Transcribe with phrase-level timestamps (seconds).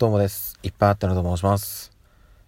[0.00, 0.58] どうもです。
[0.62, 1.92] いっぱいあったのと申します。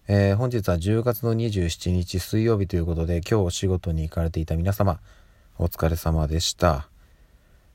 [0.07, 4.99] えー、本日は10月の27日水曜日ということで、今日お仕事に行かれていた皆様、
[5.59, 6.87] お疲れ様でした。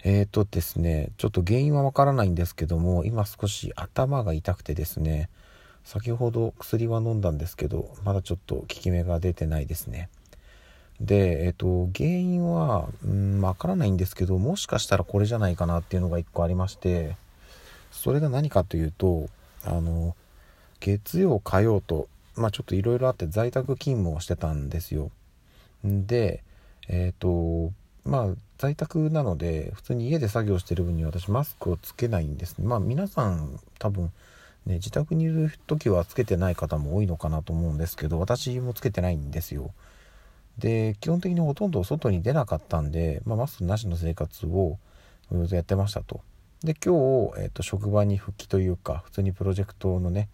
[0.03, 5.31] えーとですね、ちょっと原因はわからないんですけども、今少し頭が痛くてですね、
[5.85, 10.09] 先ほど薬は飲んだんですけど、まだちょっと効き目が出てないですね。
[11.01, 17.15] で、えっ、ー、と、原因は、うん、わからないんですけど、もしかしたらこれじゃないかなっていうのが一個ありまして、
[17.93, 19.29] それが何かというと、
[19.65, 20.15] あの
[20.81, 25.11] 月曜火曜とまあちょっといろいろあって在宅勤務をしてたんですよ。
[25.85, 26.43] で
[26.89, 27.73] えっ、ー、と
[28.05, 32.67] まあ在宅なので普通に家で作業してる分に私マスクをつけないんですね。
[32.67, 34.13] まあ皆さん多分
[34.67, 39.73] ね自宅にいる時はつけてない方も多いのかなと思うんですけど私もつけてないんですよ。
[40.59, 44.79] で基本的にほとんど外に出なかったんで、まあ、マスクなしの生活を
[45.31, 46.21] やってましたと。
[46.65, 50.29] で今日、えーと、職場に復帰というか普通にプロジェクトのね、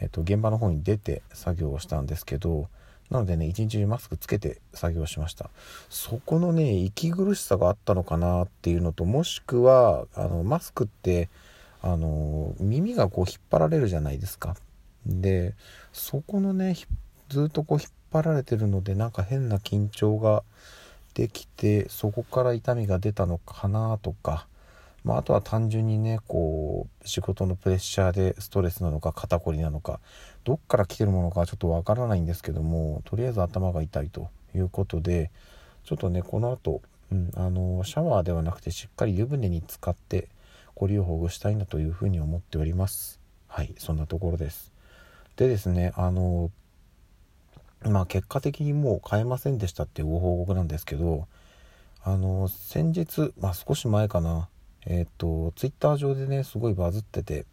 [0.00, 2.68] えーと、現場の方に出て作業をしたんですけど
[3.10, 5.50] なのでね一日中マスクつけて作業しました。
[5.90, 11.28] そこのね息苦しさがあったのかなっていうのともしくはあのマスクって
[11.82, 14.56] あの耳がこう引っ張られるじゃないですか。
[15.04, 15.54] で
[15.92, 16.76] そこのね
[17.28, 20.42] ずっとこう引っ張られてるのでなんか変な緊張が
[21.14, 24.48] できてそこから痛みが出たのかなとか
[25.06, 30.00] まあ、あとは単純にねこう仕事のプレッシャーでストレスなのか肩こりなのか
[30.42, 35.30] どっから来てるものかちょっとわからないんですけどもとりあえず頭が痛いということで
[35.84, 40.28] ちょっとねこの後、うん、あのシャワーではなくてしっかり湯船に浸かって
[40.74, 43.20] こりをほぐしたいなというふうに思っております。
[43.46, 44.72] はいそんなところです。
[45.36, 46.50] でですねあの
[47.82, 51.28] まあ結果的にもう買えませんでしたっていうご報告なんですけど
[52.02, 54.48] あの先日まあ少し前かな
[54.86, 57.44] えっ、とツイッター上でねすごいバズってて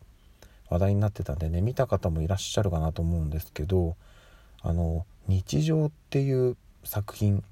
[0.70, 3.96] 話題になってたんでね見た方もいらっしゃるかなと思うんですけど
[4.62, 7.44] あの「日常」っていう作品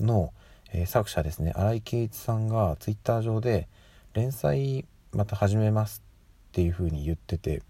[0.00, 0.32] の、
[0.72, 3.68] えー、作者ですね新井圭一さんがツイッター上で
[4.14, 6.02] 連載また始めます
[6.50, 7.62] っていう風に言ってて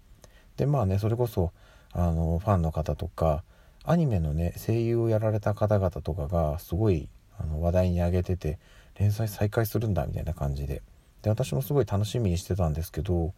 [0.57, 1.51] でまあねそれこそ
[1.93, 3.43] あのファンの方とか
[3.83, 8.59] アニメのね声優をやられた方々とかがすごいあの話題に上げてて
[8.99, 10.81] 連載再開するんだみたいな感じで。
[11.21, 13.33] で私もすごい楽しみにしてたんですけど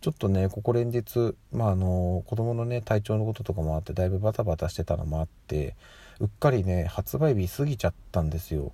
[0.00, 5.74] ちょっとねここ連日まああの子供のね体調のこととかもあってだいぶバタバタしてたのもあって
[6.20, 8.72] うっかりね発売日過ぎちゃったんですよ。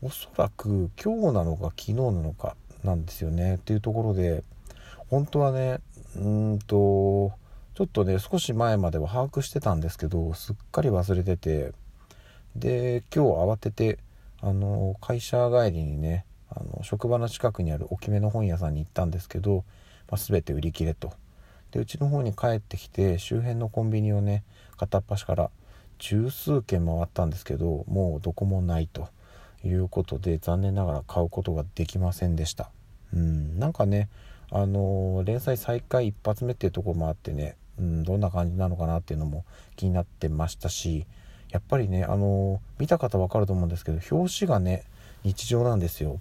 [0.00, 3.56] おそらく今日なのか昨日なのかなんですよね。
[3.56, 4.44] っていうところで
[5.08, 5.80] 本当はね
[6.16, 7.32] うんと
[7.74, 11.72] ちょっとね少し前までは把握してたんですけどすっかり忘れてて
[12.56, 13.98] で今日慌てて
[14.40, 19.64] あの会社帰りにねあの職場の近くにある大きめの本屋さんに行ったんですけど、
[20.10, 21.12] まあ、全て売り切れと。
[21.70, 24.42] でうちの方に帰ってきて周辺のコンビニをね
[24.78, 25.50] 片っ端から
[25.98, 29.08] 十数軒回ったんですけどもうどこもないと
[29.64, 32.70] いうことで残念ながら買うことができませんでした。
[33.12, 34.08] うんなんかね
[34.50, 39.44] あのー、連載再開一発目っていうとこもあってね、うん、どんな感じなのかなっていうのも
[39.76, 41.06] 気になってましたし
[41.50, 44.84] やっぱりねあのー、見た方わかると思うんですけど表紙がね
[45.24, 46.20] 日常なんですよ。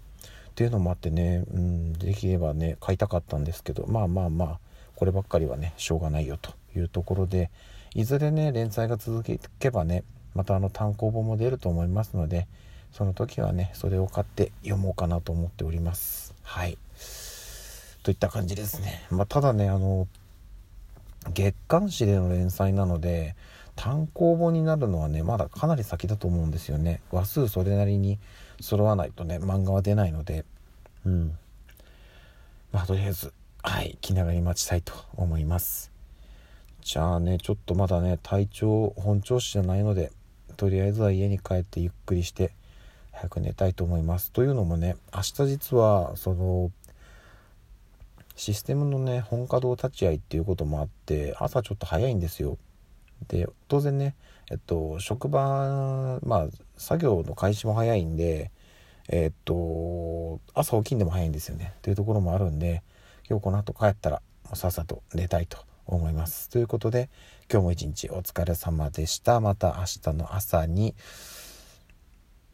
[0.57, 4.59] っていうのもあってね、うん、できればね買いたかったんですけどまあまあまあ
[4.95, 7.51] こればっかりはねしょうがないよというところで
[7.94, 9.23] いずれね連載が続
[9.59, 10.03] けばね
[10.34, 12.47] またあの単行本も出ると思いますので
[12.91, 16.34] その時はねそれを買って読もうかなと思っております。
[16.41, 16.79] はい。
[18.01, 19.06] といった感じですね。
[19.12, 20.07] まあ、ただねあの
[21.35, 23.35] 月刊誌での連載なので
[23.77, 26.99] 単行本になるのはねまだかなり先だと思うんですよね。
[27.11, 28.19] 話数それなりに
[28.59, 30.43] 揃わないとね漫画は出ないので。
[31.05, 31.38] うん。
[32.73, 33.31] まあとりあえず
[33.63, 35.91] はい気長に待ちたいと思います。
[36.81, 40.11] じゃあねちょっとまだね体調本調子じゃないので
[40.57, 42.51] とりあえずは家に帰ってゆっくりして
[43.11, 44.31] 早く寝たいと思います。
[44.31, 46.71] というのもね明日実はその
[48.35, 52.57] システムのね本稼働立ち会いっていうこともあって朝ちょっと早いんですよ。
[53.28, 54.16] で当然ね
[54.49, 56.47] えっと職場まあ
[56.78, 58.52] 作業の開始も早いんで
[59.09, 61.73] えっと朝起きんでも早いんですよね。
[61.81, 62.84] というところもあるんで
[63.29, 64.22] 今日この後帰ったら
[64.53, 66.49] さっさと寝たいと思います。
[66.49, 67.09] ということで
[67.52, 69.40] 今日も一日お疲れ様でした。
[69.40, 70.96] また明日の朝に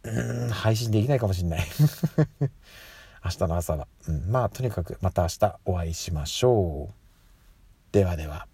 [0.04, 1.65] うん配信できないかもしんない。
[3.25, 6.94] 明日の朝は、うん、まあとにかくまた明日お会いしましょう。
[7.92, 8.52] ではでは。